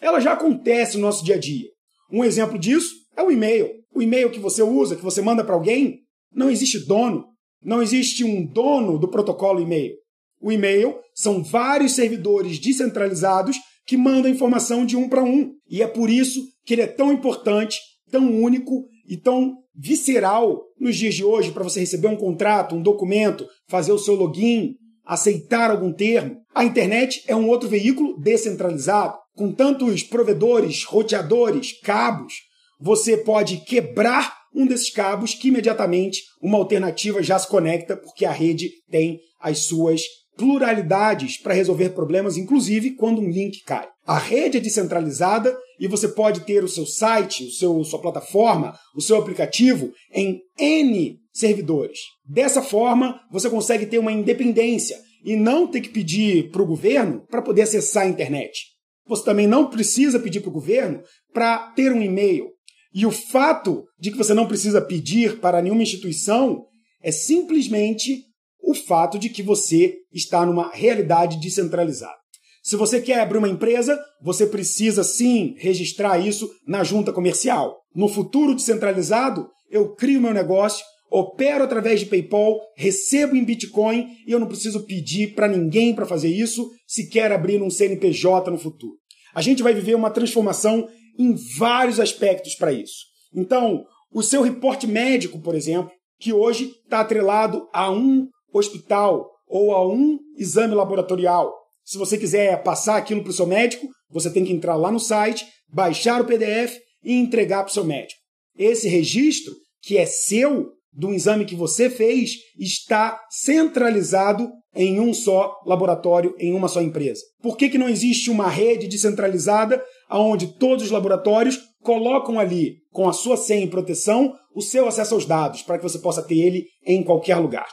Ela 0.00 0.20
já 0.20 0.32
acontece 0.32 0.96
no 0.96 1.02
nosso 1.02 1.24
dia 1.24 1.34
a 1.34 1.38
dia. 1.38 1.68
Um 2.10 2.24
exemplo 2.24 2.58
disso 2.58 2.94
é 3.16 3.22
o 3.22 3.30
e-mail. 3.30 3.68
O 3.94 4.00
e-mail 4.00 4.30
que 4.30 4.38
você 4.38 4.62
usa, 4.62 4.94
que 4.94 5.02
você 5.02 5.20
manda 5.20 5.42
para 5.42 5.54
alguém, 5.54 5.98
não 6.32 6.48
existe 6.48 6.78
dono. 6.86 7.24
Não 7.62 7.82
existe 7.82 8.24
um 8.24 8.46
dono 8.46 8.98
do 8.98 9.08
protocolo 9.08 9.60
e-mail. 9.60 9.94
O 10.40 10.50
e-mail 10.50 10.96
são 11.14 11.42
vários 11.42 11.92
servidores 11.92 12.58
descentralizados 12.58 13.56
que 13.86 13.96
mandam 13.96 14.30
informação 14.30 14.86
de 14.86 14.96
um 14.96 15.08
para 15.08 15.22
um. 15.22 15.52
E 15.68 15.82
é 15.82 15.86
por 15.86 16.08
isso 16.08 16.40
que 16.64 16.74
ele 16.74 16.82
é 16.82 16.86
tão 16.86 17.12
importante, 17.12 17.78
tão 18.10 18.40
único 18.40 18.86
e 19.06 19.16
tão 19.16 19.61
visceral 19.74 20.62
nos 20.78 20.96
dias 20.96 21.14
de 21.14 21.24
hoje 21.24 21.52
para 21.52 21.64
você 21.64 21.80
receber 21.80 22.08
um 22.08 22.16
contrato, 22.16 22.74
um 22.74 22.82
documento, 22.82 23.46
fazer 23.68 23.92
o 23.92 23.98
seu 23.98 24.14
login, 24.14 24.74
aceitar 25.04 25.70
algum 25.70 25.92
termo. 25.92 26.36
A 26.54 26.64
internet 26.64 27.22
é 27.26 27.34
um 27.34 27.48
outro 27.48 27.68
veículo 27.68 28.18
descentralizado, 28.20 29.16
com 29.34 29.52
tantos 29.52 30.02
provedores, 30.02 30.84
roteadores, 30.84 31.78
cabos. 31.80 32.34
Você 32.80 33.16
pode 33.16 33.58
quebrar 33.58 34.34
um 34.54 34.66
desses 34.66 34.90
cabos 34.90 35.34
que 35.34 35.48
imediatamente 35.48 36.22
uma 36.42 36.58
alternativa 36.58 37.22
já 37.22 37.38
se 37.38 37.48
conecta, 37.48 37.96
porque 37.96 38.24
a 38.24 38.32
rede 38.32 38.70
tem 38.90 39.18
as 39.40 39.60
suas 39.60 40.02
pluralidades 40.36 41.38
para 41.38 41.54
resolver 41.54 41.90
problemas, 41.90 42.36
inclusive 42.36 42.92
quando 42.92 43.20
um 43.20 43.30
link 43.30 43.62
cai. 43.64 43.88
A 44.06 44.18
rede 44.18 44.58
é 44.58 44.60
descentralizada 44.60 45.56
e 45.78 45.86
você 45.86 46.08
pode 46.08 46.40
ter 46.40 46.64
o 46.64 46.68
seu 46.68 46.84
site, 46.84 47.44
o 47.44 47.50
seu, 47.50 47.84
sua 47.84 48.00
plataforma, 48.00 48.76
o 48.96 49.00
seu 49.00 49.16
aplicativo 49.16 49.92
em 50.12 50.40
N 50.58 51.18
servidores. 51.32 51.98
Dessa 52.24 52.60
forma, 52.60 53.20
você 53.30 53.48
consegue 53.48 53.86
ter 53.86 53.98
uma 53.98 54.12
independência 54.12 54.98
e 55.24 55.36
não 55.36 55.68
ter 55.68 55.80
que 55.80 55.88
pedir 55.88 56.50
para 56.50 56.62
o 56.62 56.66
governo 56.66 57.24
para 57.30 57.42
poder 57.42 57.62
acessar 57.62 58.04
a 58.04 58.08
internet. 58.08 58.72
Você 59.06 59.24
também 59.24 59.46
não 59.46 59.70
precisa 59.70 60.18
pedir 60.18 60.40
para 60.40 60.50
o 60.50 60.54
governo 60.54 61.02
para 61.32 61.70
ter 61.72 61.92
um 61.92 62.02
e-mail. 62.02 62.50
E 62.94 63.06
o 63.06 63.10
fato 63.10 63.84
de 63.98 64.10
que 64.10 64.18
você 64.18 64.34
não 64.34 64.46
precisa 64.46 64.80
pedir 64.80 65.40
para 65.40 65.62
nenhuma 65.62 65.82
instituição 65.82 66.64
é 67.02 67.10
simplesmente 67.10 68.24
o 68.62 68.74
fato 68.74 69.18
de 69.18 69.28
que 69.28 69.42
você 69.42 69.96
está 70.12 70.44
numa 70.44 70.70
realidade 70.72 71.40
descentralizada. 71.40 72.21
Se 72.62 72.76
você 72.76 73.00
quer 73.00 73.18
abrir 73.20 73.38
uma 73.38 73.48
empresa, 73.48 73.98
você 74.22 74.46
precisa 74.46 75.02
sim 75.02 75.56
registrar 75.58 76.24
isso 76.24 76.48
na 76.64 76.84
junta 76.84 77.12
comercial. 77.12 77.80
No 77.92 78.06
futuro 78.06 78.54
descentralizado, 78.54 79.48
eu 79.68 79.94
crio 79.96 80.20
meu 80.20 80.32
negócio, 80.32 80.84
opero 81.10 81.64
através 81.64 81.98
de 81.98 82.06
PayPal, 82.06 82.60
recebo 82.76 83.34
em 83.34 83.44
Bitcoin 83.44 84.06
e 84.26 84.30
eu 84.30 84.38
não 84.38 84.46
preciso 84.46 84.84
pedir 84.86 85.34
para 85.34 85.48
ninguém 85.48 85.92
para 85.92 86.06
fazer 86.06 86.28
isso, 86.28 86.70
se 86.86 87.08
quer 87.08 87.32
abrir 87.32 87.60
um 87.60 87.68
CNPJ 87.68 88.48
no 88.50 88.58
futuro. 88.58 88.94
A 89.34 89.42
gente 89.42 89.62
vai 89.62 89.74
viver 89.74 89.96
uma 89.96 90.10
transformação 90.10 90.88
em 91.18 91.34
vários 91.58 91.98
aspectos 91.98 92.54
para 92.54 92.72
isso. 92.72 93.06
Então, 93.34 93.84
o 94.12 94.22
seu 94.22 94.40
reporte 94.40 94.86
médico, 94.86 95.40
por 95.40 95.56
exemplo, 95.56 95.90
que 96.20 96.32
hoje 96.32 96.70
está 96.84 97.00
atrelado 97.00 97.66
a 97.72 97.90
um 97.90 98.28
hospital 98.52 99.28
ou 99.48 99.72
a 99.74 99.86
um 99.86 100.18
exame 100.38 100.74
laboratorial. 100.74 101.52
Se 101.84 101.98
você 101.98 102.16
quiser 102.16 102.62
passar 102.62 102.96
aquilo 102.96 103.22
para 103.22 103.30
o 103.30 103.34
seu 103.34 103.46
médico, 103.46 103.88
você 104.10 104.30
tem 104.30 104.44
que 104.44 104.52
entrar 104.52 104.76
lá 104.76 104.90
no 104.90 105.00
site, 105.00 105.46
baixar 105.68 106.20
o 106.20 106.24
PDF 106.24 106.78
e 107.02 107.14
entregar 107.14 107.62
para 107.62 107.70
o 107.70 107.74
seu 107.74 107.84
médico. 107.84 108.20
Esse 108.56 108.88
registro, 108.88 109.54
que 109.82 109.96
é 109.96 110.06
seu, 110.06 110.70
do 110.92 111.12
exame 111.12 111.44
que 111.44 111.56
você 111.56 111.88
fez, 111.88 112.32
está 112.58 113.18
centralizado 113.30 114.50
em 114.74 115.00
um 115.00 115.12
só 115.12 115.58
laboratório, 115.66 116.34
em 116.38 116.54
uma 116.54 116.68
só 116.68 116.80
empresa. 116.80 117.22
Por 117.42 117.56
que, 117.56 117.68
que 117.68 117.78
não 117.78 117.88
existe 117.88 118.30
uma 118.30 118.48
rede 118.48 118.86
descentralizada 118.86 119.82
onde 120.10 120.58
todos 120.58 120.84
os 120.84 120.90
laboratórios 120.90 121.58
colocam 121.82 122.38
ali, 122.38 122.76
com 122.90 123.08
a 123.08 123.12
sua 123.12 123.36
senha 123.36 123.64
e 123.64 123.70
proteção, 123.70 124.34
o 124.54 124.62
seu 124.62 124.86
acesso 124.86 125.14
aos 125.14 125.24
dados, 125.24 125.62
para 125.62 125.78
que 125.78 125.82
você 125.82 125.98
possa 125.98 126.22
ter 126.22 126.38
ele 126.38 126.66
em 126.86 127.02
qualquer 127.02 127.36
lugar? 127.36 127.66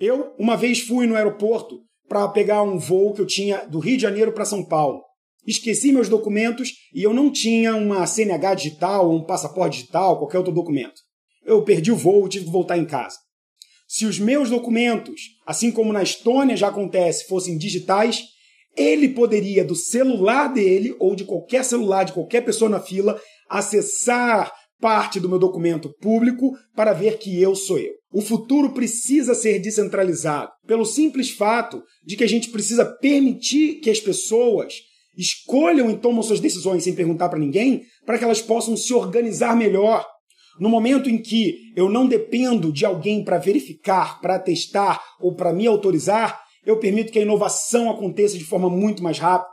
Eu, 0.00 0.34
uma 0.38 0.56
vez, 0.56 0.80
fui 0.80 1.06
no 1.06 1.16
aeroporto 1.16 1.80
para 2.12 2.28
pegar 2.28 2.62
um 2.62 2.76
voo 2.76 3.14
que 3.14 3.22
eu 3.22 3.26
tinha 3.26 3.64
do 3.64 3.78
Rio 3.78 3.96
de 3.96 4.02
Janeiro 4.02 4.32
para 4.32 4.44
São 4.44 4.62
Paulo. 4.62 5.00
Esqueci 5.46 5.90
meus 5.90 6.10
documentos 6.10 6.70
e 6.94 7.02
eu 7.02 7.14
não 7.14 7.32
tinha 7.32 7.74
uma 7.74 8.06
CNH 8.06 8.54
digital 8.54 9.10
um 9.10 9.24
passaporte 9.24 9.78
digital, 9.78 10.18
qualquer 10.18 10.36
outro 10.36 10.52
documento. 10.52 11.00
Eu 11.42 11.64
perdi 11.64 11.90
o 11.90 11.96
voo 11.96 12.28
tive 12.28 12.44
que 12.44 12.50
voltar 12.50 12.76
em 12.76 12.84
casa. 12.84 13.16
Se 13.88 14.04
os 14.04 14.18
meus 14.18 14.50
documentos, 14.50 15.22
assim 15.46 15.70
como 15.70 15.90
na 15.90 16.02
Estônia 16.02 16.54
já 16.54 16.68
acontece, 16.68 17.26
fossem 17.26 17.56
digitais, 17.56 18.20
ele 18.76 19.08
poderia, 19.08 19.64
do 19.64 19.74
celular 19.74 20.48
dele 20.48 20.94
ou 21.00 21.16
de 21.16 21.24
qualquer 21.24 21.64
celular 21.64 22.04
de 22.04 22.12
qualquer 22.12 22.42
pessoa 22.42 22.68
na 22.68 22.78
fila, 22.78 23.18
acessar 23.48 24.52
parte 24.78 25.18
do 25.18 25.30
meu 25.30 25.38
documento 25.38 25.90
público 25.98 26.52
para 26.76 26.92
ver 26.92 27.16
que 27.16 27.40
eu 27.40 27.56
sou 27.56 27.78
eu. 27.78 28.01
O 28.12 28.20
futuro 28.20 28.72
precisa 28.72 29.34
ser 29.34 29.58
descentralizado, 29.58 30.50
pelo 30.66 30.84
simples 30.84 31.30
fato 31.30 31.82
de 32.04 32.16
que 32.16 32.24
a 32.24 32.28
gente 32.28 32.50
precisa 32.50 32.84
permitir 32.84 33.80
que 33.80 33.88
as 33.88 33.98
pessoas 33.98 34.74
escolham 35.16 35.90
e 35.90 35.96
tomam 35.96 36.22
suas 36.22 36.40
decisões 36.40 36.84
sem 36.84 36.94
perguntar 36.94 37.28
para 37.28 37.38
ninguém, 37.38 37.82
para 38.04 38.18
que 38.18 38.24
elas 38.24 38.40
possam 38.40 38.76
se 38.76 38.92
organizar 38.92 39.56
melhor. 39.56 40.06
No 40.60 40.68
momento 40.68 41.08
em 41.08 41.16
que 41.16 41.72
eu 41.74 41.88
não 41.88 42.06
dependo 42.06 42.70
de 42.70 42.84
alguém 42.84 43.24
para 43.24 43.38
verificar, 43.38 44.20
para 44.20 44.38
testar 44.38 45.00
ou 45.18 45.34
para 45.34 45.52
me 45.52 45.66
autorizar, 45.66 46.38
eu 46.66 46.78
permito 46.78 47.10
que 47.10 47.18
a 47.18 47.22
inovação 47.22 47.90
aconteça 47.90 48.36
de 48.36 48.44
forma 48.44 48.68
muito 48.68 49.02
mais 49.02 49.18
rápida. 49.18 49.50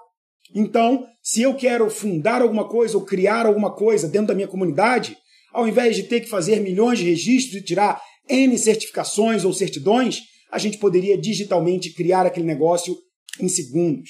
Então, 0.53 1.05
se 1.21 1.41
eu 1.41 1.53
quero 1.53 1.89
fundar 1.89 2.41
alguma 2.41 2.67
coisa 2.67 2.97
ou 2.97 3.05
criar 3.05 3.45
alguma 3.45 3.73
coisa 3.73 4.07
dentro 4.07 4.27
da 4.27 4.35
minha 4.35 4.47
comunidade, 4.47 5.15
ao 5.53 5.67
invés 5.67 5.95
de 5.95 6.03
ter 6.03 6.21
que 6.21 6.29
fazer 6.29 6.59
milhões 6.59 6.99
de 6.99 7.05
registros 7.05 7.61
e 7.61 7.63
tirar 7.63 8.01
N 8.29 8.57
certificações 8.57 9.43
ou 9.43 9.53
certidões, 9.53 10.21
a 10.51 10.57
gente 10.57 10.77
poderia 10.77 11.17
digitalmente 11.17 11.93
criar 11.93 12.25
aquele 12.25 12.45
negócio 12.45 12.95
em 13.39 13.47
segundos. 13.47 14.09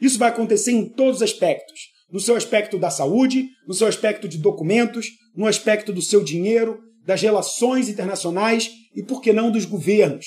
Isso 0.00 0.18
vai 0.18 0.28
acontecer 0.28 0.72
em 0.72 0.88
todos 0.88 1.16
os 1.16 1.22
aspectos. 1.22 1.78
No 2.10 2.20
seu 2.20 2.34
aspecto 2.34 2.78
da 2.78 2.90
saúde, 2.90 3.48
no 3.66 3.74
seu 3.74 3.86
aspecto 3.86 4.28
de 4.28 4.38
documentos, 4.38 5.08
no 5.34 5.46
aspecto 5.46 5.92
do 5.92 6.02
seu 6.02 6.24
dinheiro, 6.24 6.80
das 7.04 7.22
relações 7.22 7.88
internacionais 7.88 8.70
e, 8.94 9.02
por 9.02 9.20
que 9.20 9.32
não, 9.32 9.50
dos 9.50 9.64
governos. 9.64 10.26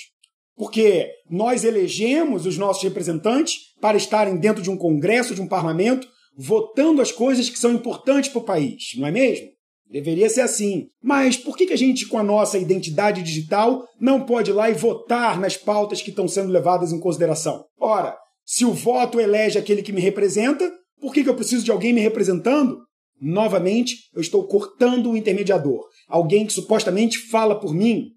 Porque 0.55 1.10
nós 1.29 1.63
elegemos 1.63 2.46
os 2.46 2.58
nossos 2.58 2.84
representantes 2.84 3.55
para 3.82 3.98
estarem 3.98 4.38
dentro 4.38 4.62
de 4.62 4.70
um 4.70 4.77
congresso, 4.77 5.36
de 5.36 5.41
um 5.41 5.48
parlamento, 5.48 6.08
votando 6.38 7.01
as 7.01 7.12
coisas 7.12 7.50
que 7.50 7.60
são 7.60 7.74
importantes 7.74 8.29
para 8.29 8.39
o 8.39 8.46
país, 8.46 8.93
não 8.98 9.08
é 9.08 9.12
mesmo? 9.12 9.52
Deveria 9.94 10.28
ser 10.28 10.42
assim. 10.42 10.88
Mas 11.04 11.38
por 11.38 11.56
que 11.56 11.72
a 11.72 11.78
gente, 11.78 12.08
com 12.08 12.18
a 12.18 12.24
nossa 12.24 12.58
identidade 12.58 13.22
digital, 13.22 13.86
não 14.02 14.26
pode 14.26 14.50
ir 14.50 14.54
lá 14.54 14.68
e 14.68 14.74
votar 14.74 15.40
nas 15.40 15.56
pautas 15.56 16.02
que 16.02 16.10
estão 16.10 16.28
sendo 16.28 16.52
levadas 16.52 16.92
em 16.92 17.00
consideração? 17.00 17.64
Ora, 17.80 18.18
se 18.44 18.66
o 18.66 18.74
voto 18.74 19.22
elege 19.22 19.60
aquele 19.60 19.84
que 19.84 19.94
me 19.94 20.02
representa, 20.02 20.68
por 21.00 21.14
que 21.14 21.20
eu 21.22 21.36
preciso 21.36 21.64
de 21.64 21.70
alguém 21.70 21.94
me 21.94 22.02
representando? 22.02 22.80
Novamente, 23.22 24.10
eu 24.16 24.20
estou 24.20 24.48
cortando 24.48 25.12
o 25.12 25.16
intermediador, 25.16 25.86
alguém 26.10 26.48
que 26.48 26.54
supostamente 26.54 27.20
fala 27.30 27.60
por 27.60 27.72
mim. 27.72 28.08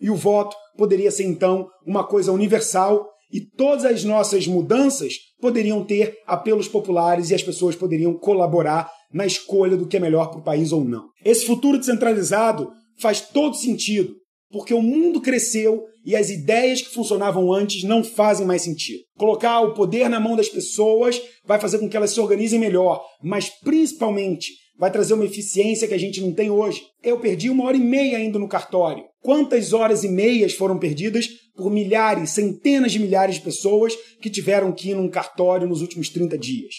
E 0.00 0.10
o 0.10 0.14
voto 0.14 0.56
poderia 0.76 1.10
ser 1.10 1.24
então 1.24 1.66
uma 1.84 2.06
coisa 2.06 2.30
universal 2.30 3.04
e 3.34 3.40
todas 3.40 3.84
as 3.84 4.04
nossas 4.04 4.46
mudanças 4.46 5.14
poderiam 5.40 5.84
ter 5.84 6.14
apelos 6.24 6.68
populares 6.68 7.30
e 7.30 7.34
as 7.34 7.42
pessoas 7.42 7.74
poderiam 7.74 8.14
colaborar 8.14 8.88
na 9.12 9.26
escolha 9.26 9.76
do 9.76 9.88
que 9.88 9.96
é 9.96 10.00
melhor 10.00 10.30
para 10.30 10.38
o 10.38 10.44
país 10.44 10.70
ou 10.70 10.84
não. 10.84 11.08
Esse 11.24 11.44
futuro 11.44 11.76
descentralizado 11.76 12.70
faz 13.00 13.20
todo 13.20 13.56
sentido, 13.56 14.14
porque 14.52 14.72
o 14.72 14.80
mundo 14.80 15.20
cresceu 15.20 15.82
e 16.06 16.14
as 16.14 16.30
ideias 16.30 16.80
que 16.80 16.94
funcionavam 16.94 17.52
antes 17.52 17.82
não 17.82 18.04
fazem 18.04 18.46
mais 18.46 18.62
sentido. 18.62 19.00
Colocar 19.18 19.60
o 19.62 19.74
poder 19.74 20.08
na 20.08 20.20
mão 20.20 20.36
das 20.36 20.48
pessoas 20.48 21.20
vai 21.44 21.60
fazer 21.60 21.80
com 21.80 21.88
que 21.88 21.96
elas 21.96 22.10
se 22.10 22.20
organizem 22.20 22.60
melhor, 22.60 23.04
mas 23.20 23.48
principalmente 23.48 24.52
vai 24.78 24.92
trazer 24.92 25.14
uma 25.14 25.24
eficiência 25.24 25.88
que 25.88 25.94
a 25.94 25.98
gente 25.98 26.20
não 26.20 26.32
tem 26.32 26.50
hoje. 26.50 26.82
Eu 27.02 27.18
perdi 27.18 27.50
uma 27.50 27.64
hora 27.64 27.76
e 27.76 27.80
meia 27.80 28.20
indo 28.20 28.38
no 28.38 28.48
cartório. 28.48 29.04
Quantas 29.20 29.72
horas 29.72 30.04
e 30.04 30.08
meias 30.08 30.54
foram 30.54 30.78
perdidas 30.78 31.28
por 31.56 31.70
milhares, 31.70 32.30
centenas 32.30 32.92
de 32.92 32.98
milhares 32.98 33.36
de 33.36 33.42
pessoas 33.42 33.94
que 34.20 34.30
tiveram 34.30 34.72
que 34.72 34.90
ir 34.90 34.94
num 34.94 35.08
cartório 35.08 35.68
nos 35.68 35.80
últimos 35.80 36.08
30 36.08 36.36
dias? 36.36 36.74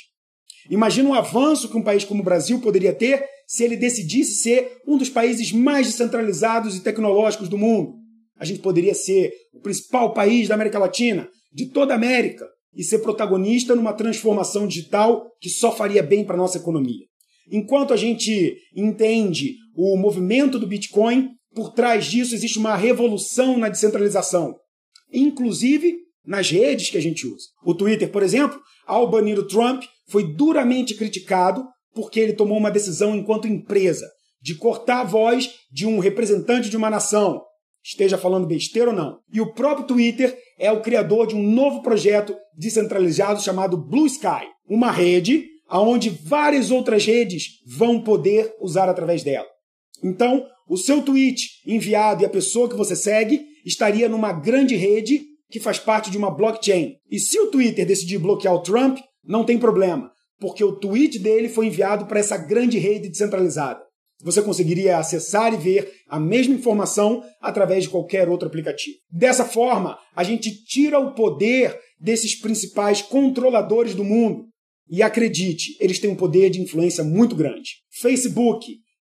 Imagina 0.70 1.10
o 1.10 1.14
avanço 1.14 1.70
que 1.70 1.78
um 1.78 1.84
país 1.84 2.04
como 2.04 2.22
o 2.22 2.26
Brasil 2.26 2.60
poderia 2.60 2.94
ter 2.94 3.24
se 3.48 3.64
ele 3.64 3.78
decidisse 3.78 4.42
ser 4.42 4.82
um 4.88 4.98
dos 4.98 5.10
países 5.10 5.52
mais 5.52 5.88
descentralizados 5.88 6.76
e 6.76 6.82
tecnológicos 6.82 7.48
do 7.48 7.58
mundo. 7.58 7.94
A 8.38 8.46
gente 8.46 8.60
poderia 8.60 8.94
ser 8.94 9.32
o 9.54 9.62
principal 9.62 10.14
país 10.14 10.48
da 10.48 10.56
América 10.56 10.80
Latina, 10.80 11.30
de 11.54 11.68
toda 11.68 11.94
a 11.94 11.96
América, 11.96 12.48
e 12.76 12.84
ser 12.84 13.00
protagonista 13.00 13.76
numa 13.76 13.94
transformação 13.94 14.68
digital 14.68 15.32
que 15.40 15.50
só 15.50 15.72
faria 15.72 16.04
bem 16.04 16.26
para 16.26 16.36
a 16.36 16.38
nossa 16.38 16.58
economia. 16.58 17.06
Enquanto 17.50 17.94
a 17.94 17.98
gente 17.98 18.58
entende 18.76 19.56
o 19.76 19.96
movimento 19.96 20.60
do 20.60 20.68
Bitcoin, 20.68 21.30
por 21.54 21.72
trás 21.72 22.06
disso 22.06 22.36
existe 22.36 22.58
uma 22.58 22.76
revolução 22.76 23.58
na 23.58 23.70
descentralização, 23.70 24.56
inclusive 25.12 25.98
nas 26.26 26.50
redes 26.50 26.90
que 26.90 26.98
a 26.98 27.02
gente 27.02 27.28
usa. 27.28 27.46
O 27.64 27.74
Twitter, 27.74 28.12
por 28.12 28.24
exemplo, 28.24 28.60
ao 28.86 29.10
banir 29.10 29.38
o 29.38 29.48
Trump, 29.48 29.84
foi 30.08 30.34
duramente 30.34 30.96
criticado 30.96 31.66
porque 31.94 32.20
ele 32.20 32.34
tomou 32.34 32.58
uma 32.58 32.72
decisão 32.72 33.16
enquanto 33.16 33.48
empresa 33.48 34.06
de 34.42 34.56
cortar 34.56 35.02
a 35.02 35.04
voz 35.04 35.52
de 35.72 35.88
um 35.88 35.98
representante 35.98 36.70
de 36.70 36.78
uma 36.78 36.90
nação, 36.90 37.42
esteja 37.84 38.18
falando 38.18 38.46
besteira 38.46 38.92
ou 38.92 38.96
não. 38.96 39.20
E 39.34 39.42
o 39.42 39.54
próprio 39.54 39.88
Twitter 39.88 40.38
é 40.60 40.72
o 40.72 40.82
criador 40.82 41.26
de 41.26 41.36
um 41.36 41.42
novo 41.42 41.82
projeto 41.82 42.36
descentralizado 42.56 43.42
chamado 43.42 43.78
Blue 43.78 44.06
Sky, 44.06 44.46
uma 44.70 44.92
rede 44.92 45.48
aonde 45.68 46.10
várias 46.10 46.70
outras 46.70 47.06
redes 47.06 47.60
vão 47.66 48.02
poder 48.02 48.54
usar 48.62 48.88
através 48.88 49.24
dela. 49.24 49.48
Então, 50.04 50.46
o 50.68 50.78
seu 50.78 51.02
tweet 51.02 51.48
enviado 51.66 52.22
e 52.22 52.26
a 52.26 52.30
pessoa 52.30 52.70
que 52.70 52.76
você 52.76 52.96
segue 52.96 53.44
estaria 53.66 54.08
numa 54.08 54.32
grande 54.32 54.76
rede 54.76 55.24
que 55.50 55.60
faz 55.60 55.80
parte 55.80 56.12
de 56.12 56.18
uma 56.18 56.30
blockchain. 56.30 56.96
E 57.10 57.20
se 57.20 57.40
o 57.40 57.50
Twitter 57.50 57.86
decidir 57.86 58.20
bloquear 58.20 58.54
o 58.54 58.62
Trump, 58.62 59.00
não 59.24 59.44
tem 59.44 59.58
problema, 59.58 60.12
porque 60.40 60.64
o 60.64 60.76
tweet 60.78 61.20
dele 61.20 61.50
foi 61.50 61.68
enviado 61.68 62.06
para 62.06 62.20
essa 62.20 62.38
grande 62.38 62.78
rede 62.78 63.10
descentralizada. 63.10 63.84
Você 64.22 64.42
conseguiria 64.42 64.98
acessar 64.98 65.54
e 65.54 65.58
ver 65.58 65.92
a 66.08 66.20
mesma 66.20 66.56
informação 66.56 67.24
através 67.42 67.84
de 67.84 67.90
qualquer 67.90 68.30
outro 68.30 68.48
aplicativo. 68.48 68.98
Dessa 69.12 69.44
forma, 69.44 69.98
a 70.16 70.24
gente 70.24 70.64
tira 70.64 71.00
o 71.00 71.14
poder 71.14 71.78
desses 72.00 72.40
principais 72.40 73.02
controladores 73.02 73.94
do 73.94 74.04
mundo, 74.04 74.46
e 74.88 75.02
acredite, 75.02 75.76
eles 75.80 76.00
têm 76.00 76.12
um 76.12 76.16
poder 76.16 76.50
de 76.50 76.62
influência 76.62 77.04
muito 77.04 77.36
grande. 77.36 77.72
Facebook, 77.90 78.68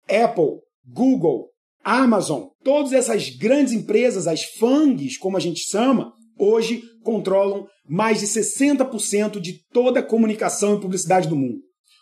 Apple, 0.07 0.59
Google, 0.85 1.49
Amazon, 1.85 2.47
todas 2.63 2.91
essas 2.93 3.29
grandes 3.29 3.71
empresas, 3.71 4.25
as 4.25 4.43
FANGs, 4.43 5.19
como 5.19 5.37
a 5.37 5.39
gente 5.39 5.59
chama, 5.69 6.11
hoje 6.35 6.81
controlam 7.03 7.67
mais 7.87 8.19
de 8.19 8.25
60% 8.25 9.39
de 9.39 9.63
toda 9.71 9.99
a 9.99 10.03
comunicação 10.03 10.75
e 10.75 10.81
publicidade 10.81 11.29
do 11.29 11.35
mundo. 11.35 11.59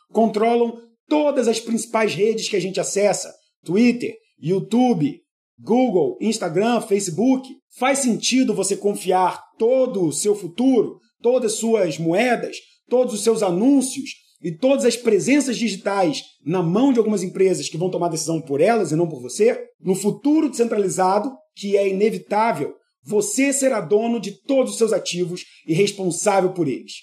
Controlam 0.10 0.78
todas 1.10 1.50
as 1.50 1.60
principais 1.60 2.16
redes 2.16 2.48
que 2.48 2.56
a 2.56 2.62
gente 2.62 2.80
acessa: 2.80 3.34
Twitter, 3.66 4.16
YouTube, 4.40 5.20
Google, 5.60 6.18
Instagram, 6.22 6.80
Facebook. 6.80 7.46
Faz 7.78 8.00
sentido 8.00 8.54
você 8.54 8.78
confiar 8.78 9.44
todo 9.58 10.06
o 10.06 10.14
seu 10.14 10.34
futuro, 10.34 10.98
todas 11.22 11.54
as 11.54 11.60
suas 11.60 11.98
moedas, 11.98 12.56
todos 12.88 13.14
os 13.14 13.22
seus 13.22 13.44
anúncios 13.44 14.23
e 14.44 14.52
todas 14.52 14.84
as 14.84 14.98
presenças 14.98 15.58
digitais 15.58 16.22
na 16.46 16.62
mão 16.62 16.92
de 16.92 17.00
algumas 17.00 17.24
empresas 17.24 17.70
que 17.70 17.78
vão 17.78 17.90
tomar 17.90 18.10
decisão 18.10 18.42
por 18.42 18.60
elas 18.60 18.92
e 18.92 18.96
não 18.96 19.08
por 19.08 19.22
você, 19.22 19.68
no 19.82 19.96
futuro 19.96 20.50
descentralizado, 20.50 21.32
que 21.56 21.78
é 21.78 21.88
inevitável, 21.88 22.76
você 23.06 23.54
será 23.54 23.80
dono 23.80 24.20
de 24.20 24.32
todos 24.44 24.74
os 24.74 24.78
seus 24.78 24.92
ativos 24.92 25.46
e 25.66 25.74
responsável 25.74 26.52
por 26.52 26.68
eles. 26.68 26.94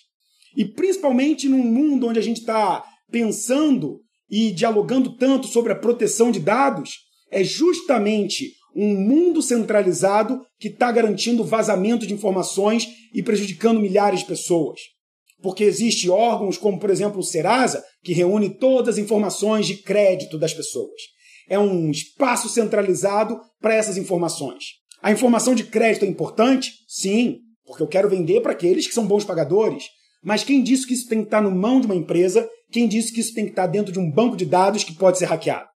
E 0.54 0.66
principalmente 0.66 1.48
num 1.48 1.64
mundo 1.64 2.08
onde 2.08 2.18
a 2.18 2.22
gente 2.22 2.40
está 2.40 2.84
pensando 3.10 4.00
e 4.30 4.50
dialogando 4.50 5.16
tanto 5.16 5.46
sobre 5.46 5.72
a 5.72 5.76
proteção 5.76 6.30
de 6.30 6.40
dados, 6.40 6.90
é 7.30 7.42
justamente 7.42 8.52
um 8.76 8.94
mundo 8.94 9.40
centralizado 9.40 10.40
que 10.58 10.68
está 10.68 10.92
garantindo 10.92 11.42
vazamento 11.42 12.06
de 12.06 12.14
informações 12.14 12.86
e 13.14 13.22
prejudicando 13.22 13.80
milhares 13.80 14.20
de 14.20 14.26
pessoas 14.26 14.80
porque 15.42 15.64
existe 15.64 16.10
órgãos 16.10 16.58
como, 16.58 16.78
por 16.78 16.90
exemplo, 16.90 17.20
o 17.20 17.24
Serasa, 17.24 17.82
que 18.02 18.12
reúne 18.12 18.50
todas 18.58 18.96
as 18.96 18.98
informações 18.98 19.66
de 19.66 19.76
crédito 19.76 20.38
das 20.38 20.52
pessoas. 20.52 21.00
É 21.48 21.58
um 21.58 21.90
espaço 21.90 22.48
centralizado 22.48 23.40
para 23.60 23.74
essas 23.74 23.96
informações. 23.96 24.64
A 25.02 25.10
informação 25.10 25.54
de 25.54 25.64
crédito 25.64 26.04
é 26.04 26.08
importante? 26.08 26.72
Sim, 26.86 27.38
porque 27.64 27.82
eu 27.82 27.88
quero 27.88 28.08
vender 28.08 28.40
para 28.40 28.52
aqueles 28.52 28.86
que 28.86 28.94
são 28.94 29.06
bons 29.06 29.24
pagadores. 29.24 29.84
Mas 30.22 30.44
quem 30.44 30.62
disse 30.62 30.86
que 30.86 30.92
isso 30.92 31.08
tem 31.08 31.20
que 31.20 31.24
estar 31.24 31.40
no 31.40 31.50
mão 31.50 31.80
de 31.80 31.86
uma 31.86 31.96
empresa? 31.96 32.48
Quem 32.70 32.86
disse 32.86 33.12
que 33.12 33.20
isso 33.20 33.34
tem 33.34 33.44
que 33.44 33.52
estar 33.52 33.66
dentro 33.66 33.92
de 33.92 33.98
um 33.98 34.10
banco 34.10 34.36
de 34.36 34.44
dados 34.44 34.84
que 34.84 34.94
pode 34.94 35.18
ser 35.18 35.24
hackeado? 35.24 35.69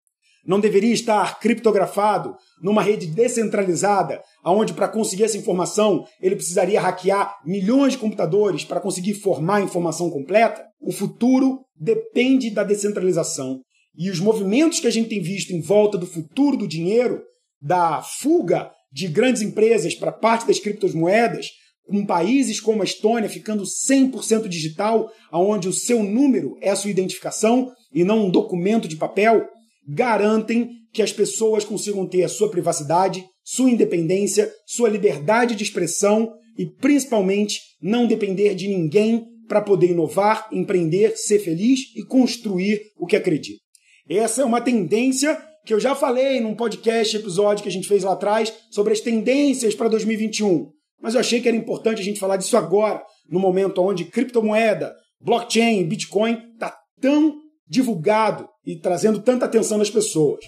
Não 0.45 0.59
deveria 0.59 0.93
estar 0.93 1.39
criptografado 1.39 2.35
numa 2.62 2.81
rede 2.81 3.07
descentralizada, 3.07 4.21
aonde 4.43 4.73
para 4.73 4.89
conseguir 4.89 5.23
essa 5.23 5.38
informação 5.38 6.05
ele 6.21 6.35
precisaria 6.35 6.81
hackear 6.81 7.38
milhões 7.45 7.93
de 7.93 8.00
computadores 8.00 8.65
para 8.65 8.81
conseguir 8.81 9.13
formar 9.13 9.57
a 9.57 9.62
informação 9.62 10.09
completa? 10.09 10.65
O 10.81 10.91
futuro 10.91 11.62
depende 11.79 12.50
da 12.50 12.63
descentralização. 12.63 13.62
E 13.95 14.09
os 14.09 14.19
movimentos 14.19 14.79
que 14.79 14.88
a 14.88 14.91
gente 14.91 15.09
tem 15.09 15.21
visto 15.21 15.51
em 15.51 15.62
volta 15.62 15.97
do 15.97 16.05
futuro 16.05 16.57
do 16.57 16.67
dinheiro, 16.67 17.21
da 17.62 18.01
fuga 18.01 18.71
de 18.91 19.07
grandes 19.07 19.41
empresas 19.41 19.95
para 19.95 20.12
parte 20.12 20.45
das 20.45 20.59
criptomoedas, 20.59 21.47
com 21.88 22.05
países 22.05 22.59
como 22.59 22.81
a 22.81 22.85
Estônia 22.85 23.29
ficando 23.29 23.63
100% 23.63 24.47
digital, 24.47 25.09
aonde 25.31 25.67
o 25.67 25.73
seu 25.73 26.01
número 26.03 26.57
é 26.62 26.69
a 26.69 26.75
sua 26.75 26.91
identificação 26.91 27.71
e 27.93 28.03
não 28.03 28.25
um 28.25 28.29
documento 28.29 28.88
de 28.88 28.95
papel, 28.95 29.47
garantem 29.87 30.69
que 30.91 31.01
as 31.01 31.11
pessoas 31.11 31.65
consigam 31.65 32.07
ter 32.07 32.23
a 32.23 32.29
sua 32.29 32.49
privacidade, 32.49 33.25
sua 33.43 33.69
independência, 33.69 34.51
sua 34.65 34.89
liberdade 34.89 35.55
de 35.55 35.63
expressão 35.63 36.33
e, 36.57 36.65
principalmente, 36.65 37.59
não 37.81 38.07
depender 38.07 38.55
de 38.55 38.67
ninguém 38.67 39.25
para 39.47 39.61
poder 39.61 39.91
inovar, 39.91 40.47
empreender, 40.51 41.17
ser 41.17 41.39
feliz 41.39 41.81
e 41.95 42.05
construir 42.05 42.81
o 42.97 43.05
que 43.05 43.15
acredita. 43.15 43.61
Essa 44.09 44.41
é 44.41 44.45
uma 44.45 44.61
tendência 44.61 45.37
que 45.65 45.73
eu 45.73 45.79
já 45.79 45.95
falei 45.95 46.39
num 46.39 46.55
podcast, 46.55 47.15
episódio 47.15 47.63
que 47.63 47.69
a 47.69 47.71
gente 47.71 47.87
fez 47.87 48.03
lá 48.03 48.13
atrás, 48.13 48.53
sobre 48.69 48.93
as 48.93 48.99
tendências 48.99 49.73
para 49.73 49.87
2021. 49.87 50.69
Mas 51.01 51.13
eu 51.13 51.19
achei 51.19 51.41
que 51.41 51.47
era 51.47 51.57
importante 51.57 52.01
a 52.01 52.03
gente 52.03 52.19
falar 52.19 52.37
disso 52.37 52.57
agora, 52.57 53.01
no 53.29 53.39
momento 53.39 53.81
onde 53.81 54.05
criptomoeda, 54.05 54.93
blockchain, 55.21 55.85
Bitcoin 55.85 56.37
está 56.53 56.77
tão 56.99 57.42
divulgado 57.67 58.48
e 58.65 58.79
trazendo 58.79 59.22
tanta 59.22 59.46
atenção 59.46 59.77
das 59.77 59.89
pessoas. 59.89 60.46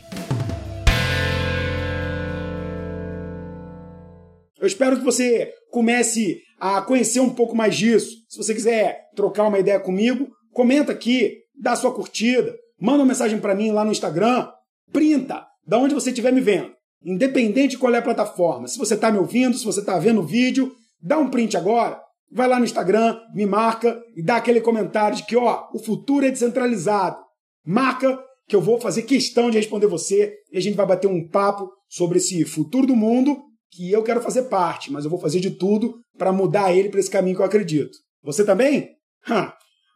Eu 4.59 4.67
espero 4.67 4.97
que 4.97 5.03
você 5.03 5.51
comece 5.69 6.41
a 6.59 6.81
conhecer 6.81 7.19
um 7.19 7.29
pouco 7.29 7.55
mais 7.55 7.75
disso. 7.75 8.09
Se 8.29 8.37
você 8.37 8.53
quiser 8.53 9.09
trocar 9.15 9.47
uma 9.47 9.59
ideia 9.59 9.79
comigo, 9.79 10.27
comenta 10.51 10.91
aqui, 10.91 11.37
dá 11.59 11.75
sua 11.75 11.93
curtida, 11.93 12.55
manda 12.79 12.99
uma 12.99 13.05
mensagem 13.05 13.39
para 13.39 13.53
mim 13.53 13.71
lá 13.71 13.83
no 13.83 13.91
Instagram, 13.91 14.47
printa 14.91 15.45
da 15.67 15.77
onde 15.77 15.93
você 15.93 16.09
estiver 16.09 16.31
me 16.31 16.41
vendo. 16.41 16.71
Independente 17.03 17.71
de 17.71 17.77
qual 17.77 17.93
é 17.93 17.99
a 17.99 18.01
plataforma. 18.01 18.67
Se 18.67 18.77
você 18.77 18.95
está 18.95 19.11
me 19.11 19.19
ouvindo, 19.19 19.57
se 19.57 19.65
você 19.65 19.81
está 19.81 19.99
vendo 19.99 20.21
o 20.21 20.25
vídeo, 20.25 20.71
dá 21.01 21.17
um 21.17 21.29
print 21.29 21.55
agora, 21.57 22.01
vai 22.31 22.47
lá 22.47 22.59
no 22.59 22.65
Instagram, 22.65 23.19
me 23.33 23.45
marca 23.45 24.01
e 24.15 24.23
dá 24.23 24.37
aquele 24.37 24.61
comentário 24.61 25.17
de 25.17 25.25
que, 25.25 25.35
ó, 25.35 25.67
o 25.73 25.79
futuro 25.79 26.25
é 26.25 26.31
descentralizado. 26.31 27.17
Marca 27.65 28.19
que 28.47 28.55
eu 28.55 28.61
vou 28.61 28.79
fazer 28.79 29.03
questão 29.03 29.49
de 29.49 29.57
responder 29.57 29.87
você 29.87 30.33
e 30.51 30.57
a 30.57 30.61
gente 30.61 30.75
vai 30.75 30.85
bater 30.85 31.07
um 31.07 31.27
papo 31.27 31.69
sobre 31.89 32.17
esse 32.17 32.45
futuro 32.45 32.85
do 32.85 32.95
mundo 32.95 33.41
que 33.71 33.91
eu 33.91 34.03
quero 34.03 34.21
fazer 34.21 34.43
parte, 34.43 34.91
mas 34.91 35.03
eu 35.03 35.09
vou 35.09 35.19
fazer 35.19 35.39
de 35.39 35.51
tudo 35.51 35.99
para 36.17 36.31
mudar 36.31 36.73
ele 36.73 36.89
para 36.89 36.99
esse 36.99 37.09
caminho 37.09 37.35
que 37.35 37.41
eu 37.41 37.45
acredito. 37.45 37.97
Você 38.23 38.45
também? 38.45 38.89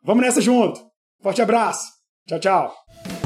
Vamos 0.04 0.24
nessa 0.24 0.42
junto. 0.42 0.82
Forte 1.22 1.42
abraço. 1.42 1.88
Tchau, 2.28 2.40
tchau. 2.40 3.19